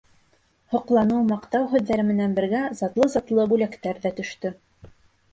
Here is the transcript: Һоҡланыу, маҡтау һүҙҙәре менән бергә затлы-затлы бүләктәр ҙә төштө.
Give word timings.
Һоҡланыу, 0.75 1.17
маҡтау 1.31 1.67
һүҙҙәре 1.73 2.05
менән 2.07 2.33
бергә 2.39 2.61
затлы-затлы 2.79 3.45
бүләктәр 3.51 4.01
ҙә 4.07 4.13
төштө. 4.21 4.53